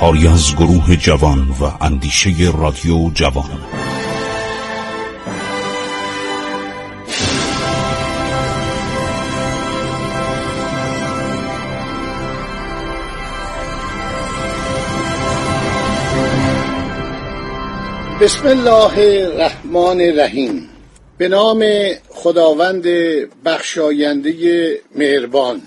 کاری 0.00 0.28
از 0.28 0.56
گروه 0.56 0.96
جوان 0.96 1.48
و 1.60 1.84
اندیشه 1.84 2.30
رادیو 2.58 3.10
جوان. 3.14 3.60
بسم 18.20 18.46
الله 18.46 18.98
الرحمن 18.98 20.00
الرحیم. 20.00 20.68
به 21.18 21.28
نام 21.28 21.64
خداوند 22.08 22.84
بخشاینده 23.44 24.32
مهربان. 24.94 25.62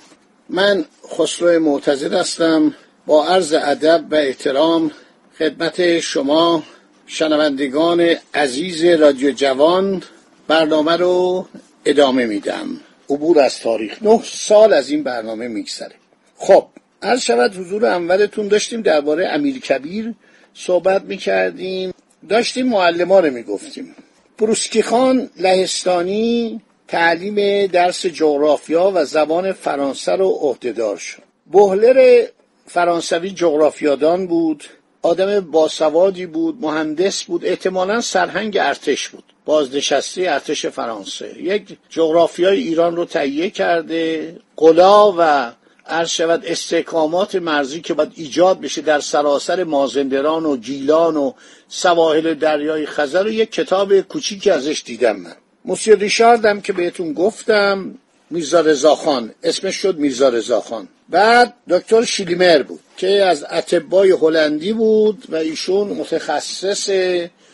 من 0.49 0.85
خسرو 1.17 1.59
معتزد 1.59 2.13
هستم. 2.13 2.73
با 3.05 3.25
عرض 3.27 3.53
ادب 3.53 4.05
و 4.11 4.15
احترام 4.15 4.91
خدمت 5.39 5.99
شما 5.99 6.63
شنوندگان 7.07 8.15
عزیز 8.33 8.85
رادیو 8.85 9.31
جوان 9.31 10.03
برنامه 10.47 10.97
رو 10.97 11.47
ادامه 11.85 12.25
میدم. 12.25 12.67
عبور 13.09 13.39
از 13.39 13.59
تاریخ. 13.59 14.03
نه 14.03 14.21
سال 14.23 14.73
از 14.73 14.89
این 14.89 15.03
برنامه 15.03 15.47
میگذره. 15.47 15.95
خب 16.37 16.65
عرض 17.01 17.21
شود 17.21 17.55
حضور 17.55 17.85
اولتون 17.85 18.47
داشتیم 18.47 18.81
درباره 18.81 19.27
امیر 19.27 19.59
کبیر 19.59 20.13
صحبت 20.53 21.01
می‌کردیم. 21.01 21.93
داشتیم 22.29 22.67
معلم 22.67 23.13
رو 23.13 23.33
می‌گفتیم. 23.33 23.95
بروسکی 24.37 24.81
خان 24.81 25.29
لهستانی 25.37 26.61
تعلیم 26.87 27.67
درس 27.67 28.05
جغرافیا 28.05 28.91
و 28.95 29.05
زبان 29.05 29.51
فرانسه 29.51 30.11
رو 30.11 30.29
عهدهدار 30.29 30.97
شد. 30.97 31.21
بهلر 31.51 32.25
فرانسوی 32.65 33.29
جغرافیادان 33.29 34.27
بود 34.27 34.63
آدم 35.01 35.39
باسوادی 35.39 36.25
بود 36.25 36.57
مهندس 36.61 37.23
بود 37.23 37.45
احتمالا 37.45 38.01
سرهنگ 38.01 38.57
ارتش 38.57 39.09
بود 39.09 39.23
بازنشسته 39.45 40.21
ارتش 40.21 40.65
فرانسه. 40.65 41.35
یک 41.41 41.77
جغرافیای 41.89 42.59
ایران 42.59 42.95
رو 42.95 43.05
تهیه 43.05 43.49
کرده 43.49 44.35
قلا 44.55 45.13
و 45.17 45.51
عرض 45.87 46.09
شود 46.09 46.45
استحکامات 46.45 47.35
مرزی 47.35 47.81
که 47.81 47.93
باید 47.93 48.11
ایجاد 48.15 48.61
بشه 48.61 48.81
در 48.81 48.99
سراسر 48.99 49.63
مازندران 49.63 50.45
و 50.45 50.57
گیلان 50.57 51.17
و 51.17 51.33
سواحل 51.67 52.33
دریای 52.33 52.85
خزر 52.85 53.23
رو 53.23 53.29
یک 53.29 53.51
کتاب 53.51 54.01
کوچیکی 54.01 54.49
ازش 54.49 54.83
دیدم 54.85 55.15
من. 55.15 55.35
موسی 55.65 55.95
ریشاردم 55.95 56.61
که 56.61 56.73
بهتون 56.73 57.13
گفتم. 57.13 57.95
میرزا 58.29 58.61
رضاخان 58.61 59.31
اسمش 59.43 59.75
شد 59.75 59.97
میرزا 59.97 60.29
رضاخان 60.29 60.87
بعد 61.09 61.53
دکتر 61.69 62.03
شیلیمر 62.03 62.63
بود 62.63 62.79
که 62.97 63.07
از 63.07 63.45
اتبای 63.51 64.11
هلندی 64.11 64.73
بود 64.73 65.23
و 65.29 65.35
ایشون 65.35 65.87
متخصص 65.87 66.89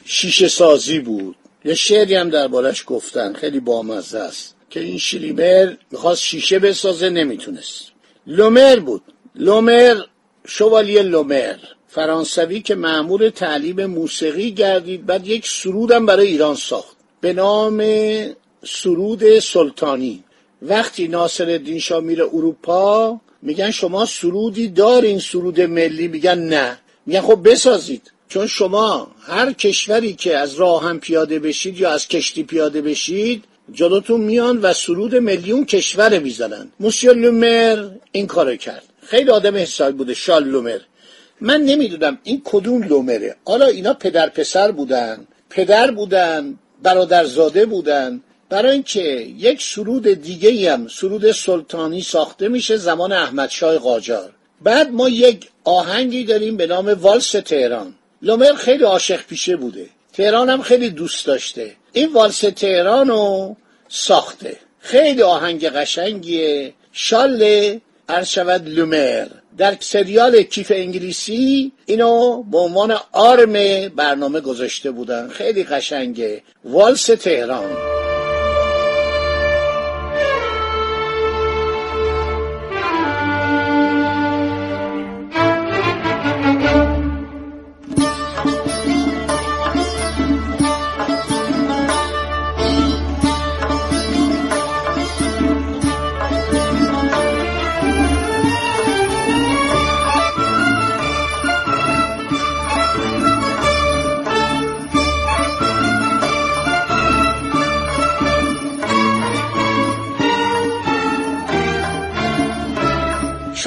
شیشه 0.05 0.47
سازی 0.47 0.99
بود. 0.99 1.35
یه 1.65 1.73
شعری 1.73 2.15
هم 2.15 2.29
دربارش 2.29 2.83
گفتن 2.87 3.33
خیلی 3.33 3.59
بامزه 3.59 4.19
است 4.19 4.55
که 4.69 4.79
این 4.79 4.97
شیلیمر 4.97 5.73
می‌خواست 5.91 6.21
شیشه 6.21 6.59
بسازه 6.59 7.09
نمی‌تونست. 7.09 7.83
لومر 8.27 8.79
بود. 8.79 9.01
لومر 9.35 10.01
شوالیه 10.47 11.01
لومر. 11.01 11.55
فرانسوی 11.87 12.61
که 12.61 12.75
معمول 12.75 13.29
تعلیم 13.29 13.85
موسیقی 13.85 14.51
گردید 14.51 15.05
بعد 15.05 15.27
یک 15.27 15.47
سرودم 15.47 16.05
برای 16.05 16.27
ایران 16.27 16.55
ساخت. 16.55 16.97
به 17.21 17.33
نام 17.33 17.83
سرود 18.65 19.39
سلطانی. 19.39 20.23
وقتی 20.61 21.07
ناصر 21.07 21.49
الدین 21.49 21.79
شاه 21.79 22.03
میره 22.03 22.23
اروپا 22.23 23.19
میگن 23.41 23.71
شما 23.71 24.05
سرودی 24.05 24.67
دارین 24.67 25.19
سرود 25.19 25.61
ملی. 25.61 26.07
میگن 26.07 26.39
نه. 26.39 26.77
میگن 27.05 27.21
خب 27.21 27.49
بسازید. 27.49 28.11
چون 28.29 28.47
شما 28.47 29.11
هر 29.21 29.53
کشوری 29.53 30.13
که 30.13 30.37
از 30.37 30.55
راه 30.55 30.83
هم 30.83 30.99
پیاده 30.99 31.39
بشید 31.39 31.79
یا 31.79 31.89
از 31.89 32.07
کشتی 32.07 32.43
پیاده 32.43 32.81
بشید 32.81 33.43
جلوتون 33.73 34.21
میان 34.21 34.57
و 34.57 34.73
سرود 34.73 35.15
ملی 35.15 35.51
اون 35.51 35.65
کشور 35.65 36.19
می‌زنن 36.19 36.71
موسیو 36.79 37.13
لومر 37.13 37.89
این 38.11 38.27
کارو 38.27 38.55
کرد. 38.55 38.83
خیلی 39.01 39.29
آدم 39.29 39.55
حسابی 39.55 39.97
بوده 39.97 40.13
شال 40.13 40.43
لومر. 40.43 40.79
من 41.41 41.61
نمی‌دونم 41.61 42.19
این 42.23 42.41
کدوم 42.45 42.83
لومره. 42.83 43.35
حالا 43.45 43.65
اینا 43.65 43.93
پدر 43.93 44.29
پسر 44.29 44.71
بودن 44.71 45.27
پدر 45.49 45.91
بودن 45.91 46.59
برادرزاده 46.83 47.65
بودن. 47.65 48.21
برای 48.49 48.71
اینکه 48.71 49.03
یک 49.37 49.61
سرود 49.61 50.07
دیگه 50.07 50.73
هم 50.73 50.87
سرود 50.87 51.31
سلطانی 51.31 52.01
ساخته 52.01 52.47
میشه 52.47 52.77
زمان 52.77 53.11
احمدشاه 53.11 53.77
قاجار. 53.77 54.31
بعد 54.61 54.91
ما 54.91 55.09
یک 55.09 55.47
آهنگی 55.63 56.23
داریم 56.23 56.57
به 56.57 56.67
نام 56.67 56.87
والس 56.87 57.31
تهران. 57.31 57.95
لومر 58.21 58.53
خیلی 58.53 58.83
عاشق 58.83 59.25
پیشه 59.25 59.55
بوده. 59.55 59.85
تهران 60.13 60.49
هم 60.49 60.61
خیلی 60.61 60.89
دوست 60.89 61.25
داشته. 61.25 61.75
این 61.93 62.13
والس 62.13 62.39
تهران 62.39 63.07
رو 63.07 63.55
ساخته. 63.89 64.57
خیلی 64.79 65.21
آهنگ 65.21 65.69
قشنگیه. 65.69 66.73
شال 66.91 67.79
شود 68.25 68.69
لومر. 68.69 69.27
در 69.57 69.77
سریال 69.79 70.43
کیف 70.43 70.71
انگلیسی 70.75 71.71
اینو 71.85 72.43
به 72.43 72.57
عنوان 72.57 72.97
آرم 73.11 73.53
برنامه 73.89 74.41
گذاشته 74.41 74.91
بودن. 74.91 75.29
خیلی 75.29 75.63
قشنگه. 75.63 76.43
والس 76.65 77.05
تهران. 77.05 77.98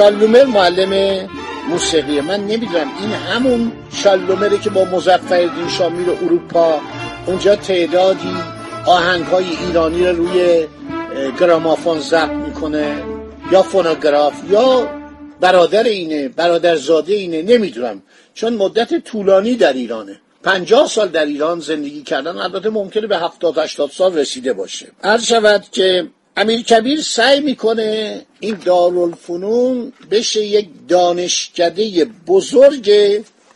شالومر 0.02 0.44
معلم 0.44 1.28
موسیقی 1.68 2.20
من 2.20 2.40
نمی‌دونم 2.40 2.88
این 3.00 3.12
همون 3.12 3.72
شالومره 3.92 4.58
که 4.58 4.70
با 4.70 4.84
مزفر 4.84 5.50
شاه 5.78 5.88
میره 5.88 6.12
اروپا 6.22 6.80
اونجا 7.26 7.56
تعدادی 7.56 8.36
آهنگ 8.86 9.24
های 9.24 9.44
ایرانی 9.66 10.06
رو 10.06 10.16
روی 10.16 10.66
گرامافون 11.40 12.00
ضبط 12.00 12.30
می‌کنه 12.30 13.02
یا 13.52 13.62
فونوگراف 13.62 14.34
یا 14.50 14.88
برادر 15.40 15.82
اینه 15.82 16.28
برادرزاده 16.28 17.14
اینه 17.14 17.42
نمی‌دونم. 17.42 18.02
چون 18.34 18.52
مدت 18.52 18.98
طولانی 19.04 19.54
در 19.54 19.72
ایرانه. 19.72 20.20
پنجاه 20.42 20.86
سال 20.86 21.08
در 21.08 21.24
ایران 21.24 21.60
زندگی 21.60 22.02
کردن 22.02 22.38
البته 22.38 22.70
ممکنه 22.70 23.06
به 23.06 23.18
هفتاد 23.18 23.58
هشتاد 23.58 23.90
سال 23.90 24.18
رسیده 24.18 24.52
باشه. 24.52 24.86
عرض 25.02 25.24
شود 25.24 25.64
که 25.72 26.06
امیر 26.36 26.62
کبیر 26.62 27.02
سعی 27.02 27.40
می‌کنه 27.40 28.22
این 28.40 28.56
دارالفنون 28.64 29.92
بشه 30.10 30.44
یک 30.44 30.68
دانشکده 30.88 32.04
بزرگ 32.04 32.90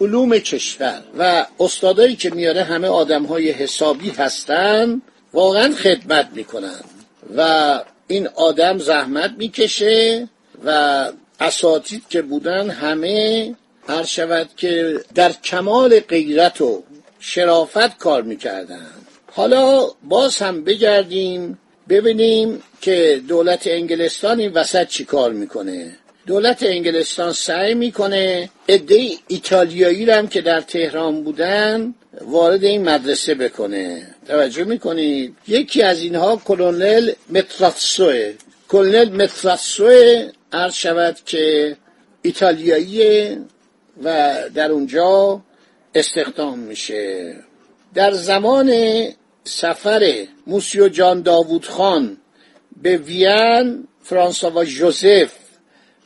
علوم 0.00 0.38
کشور 0.38 1.02
و 1.18 1.46
استادایی 1.60 2.16
که 2.16 2.30
میاره 2.30 2.62
همه 2.62 2.88
آدم 2.88 3.24
های 3.24 3.50
حسابی 3.50 4.10
هستن 4.10 5.02
واقعا 5.32 5.74
خدمت 5.74 6.28
می‌کنن 6.34 6.80
و 7.36 7.80
این 8.08 8.28
آدم 8.34 8.78
زحمت 8.78 9.34
می‌کشه 9.38 10.28
و 10.64 11.10
اساتید 11.40 12.02
که 12.08 12.22
بودن 12.22 12.70
همه 12.70 13.54
هر 13.88 14.04
شود 14.04 14.48
که 14.56 15.00
در 15.14 15.32
کمال 15.32 16.00
غیرت 16.00 16.60
و 16.60 16.82
شرافت 17.20 17.98
کار 17.98 18.22
می‌کردن. 18.22 18.90
حالا 19.32 19.86
باز 20.02 20.38
هم 20.38 20.64
بگردیم 20.64 21.58
ببینیم 21.88 22.62
که 22.80 23.22
دولت 23.28 23.66
انگلستان 23.66 24.40
این 24.40 24.52
وسط 24.52 24.88
چی 24.88 25.04
کار 25.04 25.32
می‌کنه. 25.32 25.96
دولت 26.26 26.62
انگلستان 26.62 27.32
سعی 27.32 27.74
می‌کنه 27.74 28.50
عده 28.68 29.10
ایتالیایی 29.28 30.10
هم 30.10 30.28
که 30.28 30.40
در 30.40 30.60
تهران 30.60 31.22
بودن 31.24 31.94
وارد 32.20 32.64
این 32.64 32.88
مدرسه 32.88 33.34
بکنه. 33.34 34.14
توجه 34.26 34.64
می‌کنید؟ 34.64 35.36
یکی 35.48 35.82
از 35.82 36.02
اینها 36.02 36.42
کلونل 36.44 37.12
متراتسوه 37.30 38.32
کلونل 38.68 39.08
متراتسوه 39.08 40.28
عرض 40.52 40.74
شود 40.74 41.16
که 41.26 41.76
ایتالیایی 42.22 43.36
و 44.04 44.34
در 44.54 44.70
اونجا 44.70 45.40
استخدام 45.94 46.58
میشه. 46.58 47.34
در 47.94 48.12
زمان 48.12 48.72
سفر 49.46 50.26
موسیو 50.46 50.88
جان 50.88 51.22
داوود 51.22 51.66
خان 51.66 52.16
به 52.82 52.96
وین 52.96 53.88
فرانسوا 54.02 54.64
جوزف 54.64 55.32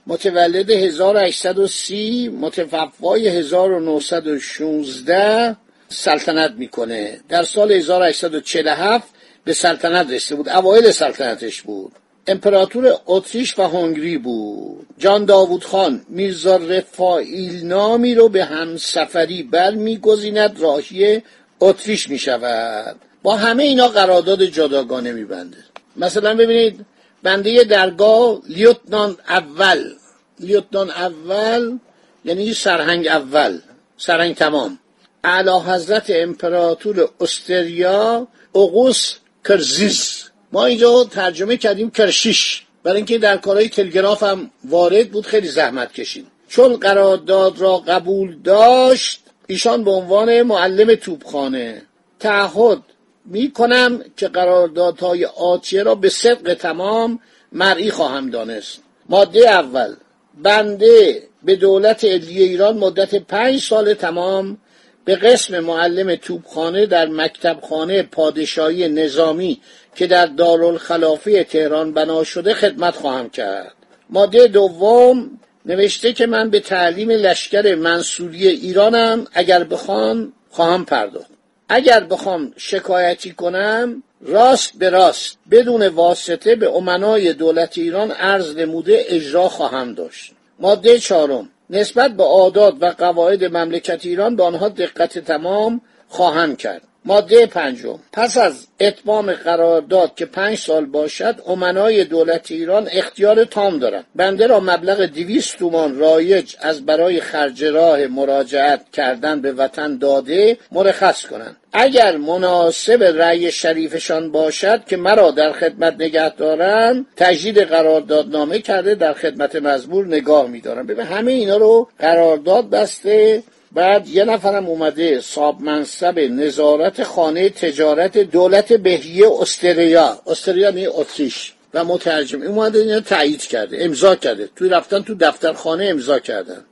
متولد 0.06 0.70
1830 0.70 2.28
متوفای 2.28 3.28
1916 3.28 5.56
سلطنت 5.88 6.50
می‌کنه. 6.50 7.20
در 7.28 7.42
سال 7.42 7.72
1847 7.72 9.08
به 9.44 9.52
سلطنت 9.52 10.10
رسیده 10.10 10.36
بود. 10.36 10.48
اوایل 10.48 10.90
سلطنتش 10.90 11.62
بود. 11.62 11.92
امپراتور 12.26 12.94
اتریش 13.06 13.58
و 13.58 13.62
هنگری 13.62 14.18
بود. 14.18 14.86
جان 14.98 15.24
داوود 15.24 15.64
خان 15.64 16.02
میرزا 16.08 16.56
رفائیل 16.56 17.66
نامی 17.66 18.14
رو 18.14 18.28
به 18.28 18.44
همسفری 18.44 19.42
برمیگزیند. 19.42 20.60
راهی 20.60 21.22
اتریش 21.60 22.08
می‌شود. 22.08 22.96
با 23.22 23.36
همه 23.36 23.62
اینا 23.62 23.88
قرارداد 23.88 24.42
جداگانه 24.42 25.12
میبنده. 25.12 25.58
مثلا 25.96 26.34
ببینید 26.34 26.86
بنده 27.22 27.64
درگاه 27.64 28.40
لیوتنان 28.48 29.16
اول. 29.28 29.94
لیوتنان 30.40 30.90
اول 30.90 31.78
یعنی 32.24 32.54
سرهنگ 32.54 33.06
اول. 33.06 33.58
سرهنگ 33.96 34.34
تمام. 34.34 34.78
اعلی 35.24 35.50
حضرت 35.50 36.06
امپراتور 36.08 37.08
استریا 37.20 38.28
اوگوس 38.52 39.14
کرزیز. 39.48 40.24
ما 40.52 40.64
اینجا 40.64 41.04
ترجمه 41.04 41.56
کردیم 41.56 41.90
کرشیش. 41.90 42.62
برای 42.82 42.96
اینکه 42.96 43.18
در 43.18 43.36
کارهای 43.36 43.68
تلگراف 43.68 44.22
هم 44.22 44.50
وارد 44.64 45.10
بود 45.10 45.26
خیلی 45.26 45.48
زحمت 45.48 45.92
کشید. 45.92 46.26
چون 46.48 46.76
قرارداد 46.76 47.58
را 47.58 47.76
قبول 47.76 48.36
داشت 48.44 49.20
ایشان 49.46 49.84
به 49.84 49.90
عنوان 49.90 50.42
معلم 50.42 50.94
توپخانه. 50.94 51.82
تعهد 52.20 52.82
می 53.24 53.50
کنم 53.50 54.04
که 54.16 54.28
قراردادهای 54.28 55.24
آتیه 55.24 55.82
را 55.82 55.94
به 55.94 56.08
صدق 56.08 56.54
تمام 56.54 57.20
مرئی 57.52 57.90
خواهم 57.90 58.30
دانست. 58.30 58.82
ماده 59.08 59.50
اول. 59.50 59.94
بنده 60.42 61.22
به 61.42 61.56
دولت 61.56 62.04
علیه 62.04 62.44
ایران 62.44 62.78
مدت 62.78 63.14
پنج 63.14 63.60
سال 63.60 63.94
تمام 63.94 64.58
به 65.04 65.16
قسم 65.16 65.60
معلم 65.60 66.14
توپخانه 66.14 66.86
در 66.86 67.08
مکتبخانه 67.08 68.02
پادشاهی 68.02 68.88
نظامی 68.88 69.60
که 69.96 70.06
در 70.06 70.26
دارالخلافه 70.26 71.44
تهران 71.44 71.92
بنا 71.92 72.24
شده 72.24 72.54
خدمت 72.54 72.94
خواهم 72.94 73.30
کرد. 73.30 73.74
ماده 74.10 74.46
دوم. 74.46 75.30
نوشته 75.66 76.12
که 76.12 76.26
من 76.26 76.50
به 76.50 76.60
تعلیم 76.60 77.10
لشکر 77.10 77.74
منصوری 77.74 78.48
ایرانم 78.48 79.26
اگر 79.32 79.64
بخوام 79.64 80.32
خواهم 80.50 80.84
پرداخت. 80.84 81.39
اگر 81.72 82.04
بخوام 82.04 82.52
شکایتی 82.56 83.32
کنم 83.32 84.02
راست 84.20 84.78
به 84.78 84.90
راست 84.90 85.38
بدون 85.50 85.88
واسطه 85.88 86.54
به 86.54 86.76
امنای 86.76 87.32
دولت 87.32 87.78
ایران 87.78 88.10
عرض 88.10 88.56
نموده 88.56 89.04
اجرا 89.08 89.48
خواهم 89.48 89.94
داشت. 89.94 90.32
ماده 90.58 90.98
چهارم. 90.98 91.48
نسبت 91.70 92.10
به 92.10 92.22
عادات 92.22 92.74
و 92.80 92.86
قواعد 92.98 93.44
مملکت 93.44 94.06
ایران 94.06 94.36
به 94.36 94.42
آنها 94.42 94.68
دقت 94.68 95.18
تمام 95.18 95.80
خواهم 96.08 96.56
کرد. 96.56 96.82
ماده 97.04 97.46
پنجم. 97.46 97.98
پس 98.12 98.36
از 98.38 98.66
اتمام 98.80 99.32
قرارداد 99.32 100.14
که 100.14 100.26
پنج 100.26 100.58
سال 100.58 100.84
باشد 100.84 101.36
امنای 101.46 102.04
دولت 102.04 102.50
ایران 102.50 102.88
اختیار 102.92 103.44
تام 103.44 103.78
دارند 103.78 104.04
بنده 104.14 104.46
را 104.46 104.60
مبلغ 104.60 105.02
دویست 105.02 105.56
تومان 105.56 105.98
رایج 105.98 106.56
از 106.60 106.86
برای 106.86 107.20
خرج 107.20 107.64
راه 107.64 108.06
مراجعت 108.06 108.90
کردن 108.92 109.40
به 109.40 109.52
وطن 109.52 109.98
داده 109.98 110.58
مرخص 110.72 111.26
کنند. 111.26 111.56
اگر 111.72 112.16
مناسب 112.16 113.02
رأی 113.02 113.52
شریفشان 113.52 114.32
باشد 114.32 114.84
که 114.84 114.96
مرا 114.96 115.30
در 115.30 115.52
خدمت 115.52 115.94
نگه 115.94 116.28
دارند 116.28 117.06
تجدید 117.16 117.58
قراردادنامه 117.58 118.58
کرده 118.58 118.94
در 118.94 119.12
خدمت 119.12 119.56
مزبور 119.56 120.06
نگاه 120.06 120.46
میدارم. 120.46 120.86
ببین 120.86 121.06
همه 121.06 121.32
اینا 121.32 121.56
رو 121.56 121.88
قرارداد 121.98 122.70
بسته 122.70 123.42
بعد 123.72 124.08
یه 124.08 124.24
نفرم 124.24 124.66
اومده 124.66 125.20
صاب 125.20 125.60
منصب 125.60 126.18
نظارت 126.18 127.04
خانه 127.04 127.50
تجارت 127.50 128.18
دولت 128.18 128.72
بهیه 128.72 129.30
استریا. 129.40 130.18
استریا 130.26 130.70
می 130.70 130.86
اتریش. 130.86 131.52
و 131.74 131.84
مترجم. 131.84 132.42
اومده 132.42 132.78
اینو 132.78 133.00
تایید 133.00 133.42
کرده 133.42 133.84
امضا 133.84 134.16
کرده. 134.16 134.48
توی 134.56 134.68
رفتن 134.68 135.02
تو 135.02 135.14
دفتر 135.14 135.52
خانه 135.52 135.84
امضا 135.84 136.18
کردن. 136.18 136.64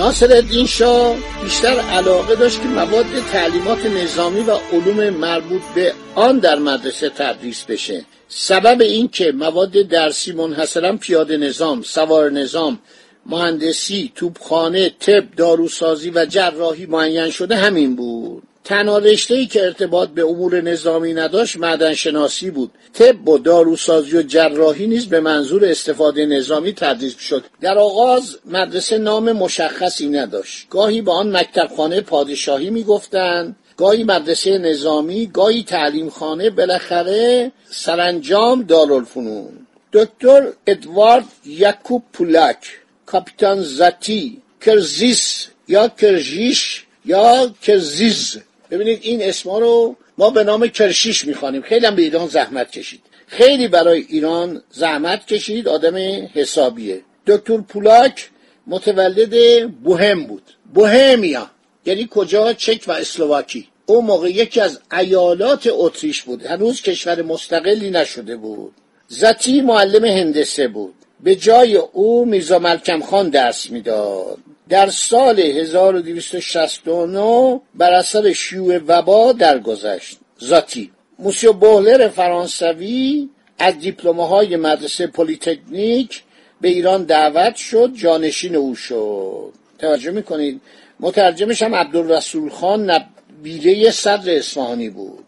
ناصر 0.00 0.32
الدین 0.32 0.66
شاه 0.66 1.16
بیشتر 1.42 1.80
علاقه 1.80 2.34
داشت 2.34 2.62
که 2.62 2.68
مواد 2.68 3.06
تعلیمات 3.32 3.86
نظامی 3.86 4.40
و 4.40 4.50
علوم 4.72 5.10
مربوط 5.10 5.62
به 5.74 5.92
آن 6.14 6.38
در 6.38 6.58
مدرسه 6.58 7.08
تدریس 7.08 7.64
بشه. 7.64 8.04
سبب 8.28 8.80
این 8.80 9.08
که 9.08 9.32
مواد 9.32 9.70
درسی 9.70 10.32
منحصرا 10.32 10.96
پیاده 10.96 11.36
نظام 11.36 11.82
سوار 11.82 12.30
نظام 12.30 12.78
مهندسی 13.26 14.12
توپخانه 14.14 14.88
طب 14.88 15.24
داروسازی 15.36 16.10
و 16.10 16.26
جراحی 16.26 16.86
معین 16.86 17.30
شده 17.30 17.56
همین 17.56 17.96
بود. 17.96 18.42
تنها 18.64 18.98
رشته 18.98 19.46
که 19.46 19.64
ارتباط 19.64 20.08
به 20.08 20.24
امور 20.24 20.60
نظامی 20.60 21.14
نداشت 21.14 21.56
معدن 21.56 21.94
شناسی 21.94 22.50
بود. 22.50 22.70
طب 22.92 23.28
و 23.28 23.38
داروسازی 23.38 24.16
و 24.16 24.22
جراحی 24.22 24.86
نیز 24.86 25.06
به 25.06 25.20
منظور 25.20 25.64
استفاده 25.64 26.26
نظامی 26.26 26.72
تدریس 26.72 27.18
شد. 27.18 27.44
در 27.60 27.78
آغاز 27.78 28.36
مدرسه 28.44 28.98
نام 28.98 29.32
مشخصی 29.32 30.08
نداشت. 30.08 30.66
گاهی 30.70 31.02
به 31.02 31.12
آن 31.12 31.36
مکتبخانه 31.36 32.00
پادشاهی 32.00 32.70
می‌گفتند. 32.70 33.56
گاهی 33.76 34.04
مدرسه 34.04 34.58
نظامی 34.58 35.26
گاهی 35.26 35.62
تعلیمخانه 35.62 36.50
بالاخره 36.50 37.52
سرانجام 37.70 38.62
دارالفنون. 38.62 39.66
دکتر 39.92 40.52
ادوارد 40.66 41.24
یکوب 41.46 42.02
پولاک 42.12 42.58
کاپیتان 43.06 43.62
زتی 43.62 44.42
کرزیس 44.60 45.46
یا 45.68 45.88
کرژیش 45.88 46.84
یا 47.04 47.54
کرزیز. 47.62 48.36
ببینید 48.70 48.98
این 49.02 49.22
اسما 49.22 49.58
رو 49.58 49.96
ما 50.18 50.30
به 50.30 50.44
نام 50.44 50.68
کرشیش 50.68 51.24
می‌خوانیم. 51.24 51.62
خیلی 51.62 51.86
هم 51.86 51.94
به 51.94 52.02
ایران 52.02 52.28
زحمت 52.28 52.70
کشید. 52.70 53.00
خیلی 53.26 53.68
برای 53.68 54.06
ایران 54.08 54.62
زحمت 54.70 55.26
کشید 55.26 55.68
آدم 55.68 55.96
حسابیه. 56.34 57.00
دکتر 57.26 57.56
پولاک 57.56 58.30
متولد 58.66 59.66
بوهم 59.70 60.24
بود. 60.24 60.42
بوهمیا. 60.74 61.50
یعنی 61.86 62.08
کجا؟ 62.10 62.52
چک 62.52 62.84
و 62.86 62.92
اسلواکی. 62.92 63.68
او 63.86 64.02
موقع 64.02 64.28
یکی 64.28 64.60
از 64.60 64.80
ایالات 64.98 65.68
اتریش 65.72 66.22
بود. 66.22 66.46
هنوز 66.46 66.82
کشور 66.82 67.22
مستقلی 67.22 67.90
نشده 67.90 68.36
بود. 68.36 68.72
زتی 69.08 69.60
معلم 69.60 70.04
هندسه 70.04 70.68
بود. 70.68 70.94
به 71.20 71.36
جای 71.36 71.76
او 71.76 72.24
میرزا 72.24 72.58
ملکم 72.58 73.00
خان 73.02 73.28
درس 73.28 73.70
می‌داد. 73.70 74.38
در 74.70 74.90
سال 74.90 75.40
1269 75.40 77.60
بر 77.74 77.92
اثر 77.92 78.32
شیوع 78.32 78.80
وبا 78.88 79.32
درگذشت. 79.32 80.18
ذاتی. 80.44 80.90
موسیو 81.18 81.52
بوهلر 81.52 82.08
فرانسوی 82.08 83.28
از 83.58 83.78
دیپلمه 83.78 84.28
های 84.28 84.56
مدرسه 84.56 85.06
پلیتکنیک 85.06 86.22
به 86.60 86.68
ایران 86.68 87.04
دعوت 87.04 87.56
شد 87.56 87.90
جانشین 87.94 88.56
او 88.56 88.74
شد. 88.74 89.52
توجه 89.78 90.10
می‌کنید؟ 90.10 90.60
مترجمش 91.00 91.62
هم 91.62 91.74
عبدالرسول 91.74 92.50
خان 92.50 92.90
نبیره 92.90 93.90
صدر 93.90 94.36
اصفهانی 94.36 94.90
بود. 94.90 95.24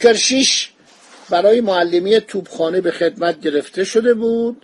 کرشیش 0.00 0.70
برای 1.30 1.60
معلمی 1.60 2.20
توپخانه 2.20 2.80
به 2.80 2.90
خدمت 2.90 3.40
گرفته 3.40 3.84
شده 3.84 4.14
بود. 4.14 4.62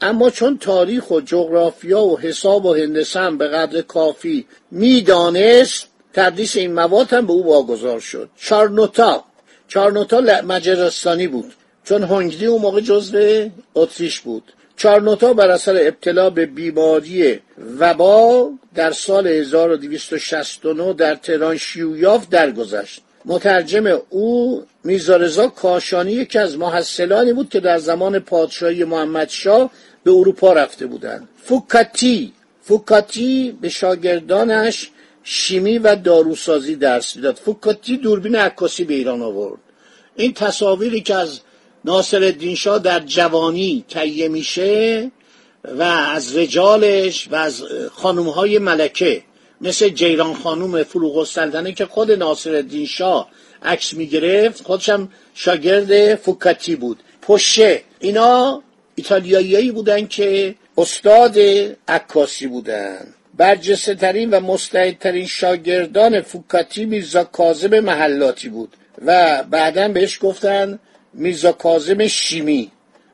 اما 0.00 0.30
چون 0.30 0.58
تاریخ 0.58 1.10
و 1.10 1.20
جغرافیا 1.20 2.02
و 2.02 2.20
حساب 2.20 2.66
و 2.66 2.74
هندسه 2.74 3.20
هم 3.20 3.38
به 3.38 3.48
قدر 3.48 3.82
کافی 3.82 4.46
می‌دانست 4.70 5.86
تدریس 6.14 6.56
این 6.56 6.72
مواد 6.72 7.12
هم 7.12 7.26
به 7.26 7.32
او 7.32 7.46
واگذار 7.46 8.00
شد. 8.00 8.28
چارنوتا. 8.36 9.24
چارنوتا 9.68 10.20
مجرستانی 10.46 11.28
بود. 11.28 11.52
چون 11.84 12.02
هنگری 12.02 12.46
اون 12.46 12.62
موقع 12.62 12.80
جزو 12.80 13.48
اتریش 13.74 14.20
بود. 14.20 14.52
چارنوتا 14.76 15.32
بر 15.32 15.50
اثر 15.50 15.76
ابتلا 15.80 16.30
به 16.30 16.46
بیماری 16.46 17.40
وبا 17.78 18.50
در 18.74 18.92
سال 18.92 19.26
1269 19.26 20.92
در 20.92 21.14
تهران 21.14 21.56
شیویاف 21.56 22.28
درگذشت. 22.28 23.02
مترجم 23.24 24.00
او 24.10 24.62
میزارزا 24.84 25.48
کاشانی 25.48 26.12
یکی 26.12 26.38
از 26.38 26.58
محصلانی 26.58 27.32
بود 27.32 27.48
که 27.48 27.60
در 27.60 27.78
زمان 27.78 28.18
پادشاهی 28.18 28.84
محمد 28.84 29.28
شاه 29.28 29.70
به 30.04 30.10
اروپا 30.10 30.52
رفته 30.52 30.86
بودند. 30.86 31.28
فوکاتی 31.42 32.32
فوکاتی 32.62 33.58
به 33.60 33.68
شاگردانش 33.68 34.90
شیمی 35.22 35.78
و 35.78 35.96
داروسازی 35.96 36.76
درس 36.76 37.16
می‌داد. 37.16 37.36
فوکاتی 37.36 37.96
دوربین 37.96 38.36
عکاسی 38.36 38.84
به 38.84 38.94
ایران 38.94 39.22
آورد. 39.22 39.60
این 40.16 40.32
تصاویری 40.32 41.00
که 41.00 41.14
از 41.14 41.40
ناصر 41.84 42.24
الدین 42.24 42.54
شاه 42.54 42.78
در 42.78 43.00
جوانی 43.00 43.84
تهیه 43.88 44.28
میشه 44.28 45.10
و 45.64 45.82
از 45.82 46.36
رجالش 46.36 47.28
و 47.30 47.34
از 47.34 47.62
خانومهای 47.92 48.58
ملکه 48.58 49.22
مثل 49.60 49.88
جیران 49.88 50.34
خانوم 50.34 50.82
فروغ 50.82 51.16
السلطنه 51.16 51.72
که 51.72 51.86
خود 51.86 52.12
ناصر 52.12 52.54
الدین 52.54 52.86
شاه 52.86 53.30
عکس 53.62 53.94
می‌گرفت 53.94 54.64
خودشم 54.64 55.08
شاگرد 55.34 56.14
فوکاتی 56.14 56.76
بود. 56.76 56.98
پشه 57.22 57.82
اینا 58.00 58.62
ایتالیایی 58.94 59.70
بودن 59.70 60.06
که 60.06 60.54
استاد 60.78 61.38
عکاسی 61.88 62.46
بودن. 62.46 63.14
برجسته 63.36 63.94
ترین 63.94 64.30
و 64.30 64.40
مستعدترین 64.40 65.26
شاگردان 65.26 66.20
فوکاتی 66.20 66.84
میرزا 66.84 67.24
کاظم 67.24 67.80
محلاتی 67.80 68.48
بود 68.48 68.76
و 69.06 69.42
بعدا 69.50 69.88
بهش 69.88 70.18
گفتن 70.22 70.78
میرزا 71.14 71.52
کاظم 71.52 72.06
شیمی. 72.06 72.70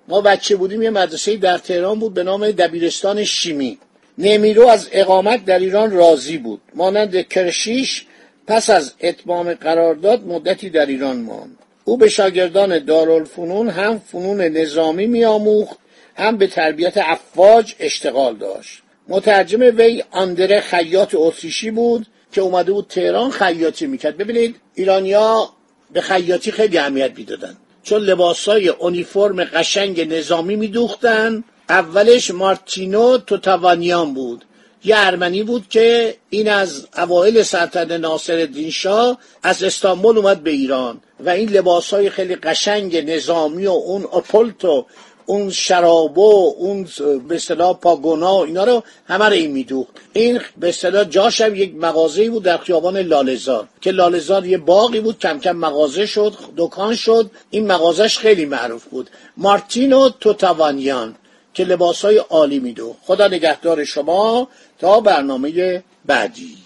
ما 0.08 0.20
بچه 0.20 0.56
بودیم 0.56 0.82
یه 0.82 0.90
مدرسه 0.90 1.36
در 1.36 1.58
تهران 1.58 1.98
بود 1.98 2.14
به 2.14 2.22
نام 2.22 2.50
دبیرستان 2.50 3.24
شیمی. 3.24 3.78
نمیرو 4.18 4.66
از 4.66 4.88
اقامت 4.92 5.44
در 5.44 5.58
ایران 5.58 5.90
راضی 5.90 6.38
بود. 6.38 6.60
مانند 6.74 7.28
کرشیش 7.28 8.06
پس 8.46 8.70
از 8.70 8.92
اتمام 9.00 9.54
قرارداد 9.54 10.26
مدتی 10.26 10.70
در 10.70 10.86
ایران 10.86 11.16
ماند. 11.16 11.58
او 11.84 11.96
به 11.96 12.08
شاگردان 12.08 12.84
دارالفنون 12.84 13.68
هم 13.68 13.98
فنون 13.98 14.40
نظامی 14.40 15.06
میآموخت 15.06 15.76
هم 16.16 16.36
به 16.36 16.46
تربیت 16.46 16.96
افواج 16.96 17.74
اشتغال 17.80 18.36
داشت. 18.36 18.82
مترجم 19.08 19.60
وی 19.60 20.04
آندره 20.10 20.60
خیاط 20.60 21.14
اتریشی 21.18 21.70
بود 21.70 22.06
که 22.32 22.40
اومده 22.40 22.72
بود 22.72 22.86
تهران 22.88 23.30
خیاطی 23.30 23.86
می‌کرد. 23.86 24.16
ببینید 24.16 24.56
ایرانیا 24.74 25.50
به 25.92 26.00
خیاطی 26.00 26.50
خیلی 26.50 26.78
اهمیت 26.78 27.12
می‌دادن. 27.16 27.56
چون 27.82 28.02
لباسای 28.02 28.68
اونیفرم 28.68 29.44
قشنگ 29.44 30.14
نظامی 30.14 30.56
میدوختن 30.56 31.44
اولش 31.68 32.30
مارتینو 32.30 33.18
توتاوانیان 33.18 34.14
بود. 34.14 34.44
یه 34.84 34.94
ارمنی 34.98 35.42
بود 35.42 35.68
که 35.68 36.16
این 36.30 36.50
از 36.50 36.86
اوایل 36.98 37.42
سلطنت 37.42 37.90
ناصر 37.90 38.48
شاه 38.72 39.18
از 39.42 39.62
استانبول 39.62 40.18
اومد 40.18 40.42
به 40.42 40.50
ایران 40.50 41.00
و 41.20 41.30
این 41.30 41.48
لباس 41.48 41.94
های 41.94 42.10
خیلی 42.10 42.34
قشنگ 42.36 43.10
نظامی 43.10 43.66
و 43.66 43.70
اون 43.70 44.02
اپولت 44.02 44.64
و 44.64 44.86
اون 45.26 45.50
شراب 45.50 46.18
و 46.18 46.54
اون 46.58 46.88
به 47.28 47.34
اصطلاح 47.34 47.78
پاگونا 47.80 48.34
و 48.34 48.40
اینا 48.40 48.64
رو 48.64 48.82
همه 49.06 49.24
رو 49.24 49.32
این 49.32 49.50
میدوخت. 49.50 49.90
این 50.12 50.40
به 50.56 50.68
اصطلاح 50.68 51.04
جاش 51.04 51.40
هم 51.40 51.54
یک 51.54 51.74
مغازه 51.74 52.30
بود 52.30 52.42
در 52.42 52.58
خیابان 52.58 52.96
لالزار 52.96 53.68
که 53.80 53.90
لالزار 53.90 54.46
یه 54.46 54.58
باقی 54.58 55.00
بود 55.00 55.18
کم 55.18 55.38
کم 55.38 55.56
مغازه 55.56 56.06
شد 56.06 56.34
دکان 56.56 56.94
شد. 56.94 57.30
این 57.50 57.66
مغازش 57.66 58.18
خیلی 58.18 58.44
معروف 58.44 58.84
بود. 58.84 59.10
مارتینو 59.36 60.08
توتاوانیان 60.08 61.14
که 61.56 61.64
لباس 61.64 62.04
های 62.04 62.18
عالی 62.18 62.58
میدو 62.58 62.94
خدا 63.02 63.28
نگهدار 63.28 63.84
شما 63.84 64.48
تا 64.78 65.00
برنامه 65.00 65.82
بعدی. 66.06 66.56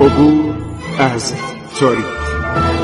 عبور 0.00 0.54
از 0.98 1.34
تاریخ. 1.80 2.83